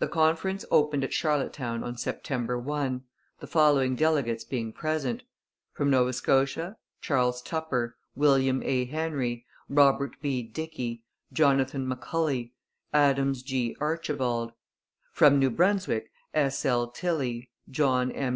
[0.00, 3.04] The conference opened at Charlottetown on September 1,
[3.38, 5.22] the following delegates being present:
[5.72, 8.86] from Nova Scotia, Charles Tupper, William A.
[8.86, 10.42] Henry, Robert B.
[10.42, 12.54] Dickey, Jonathan McCully,
[12.92, 13.76] Adams G.
[13.78, 14.50] Archibald;
[15.12, 16.64] from New Brunswick, S.
[16.64, 16.88] L.
[16.90, 18.34] Tilley, John M.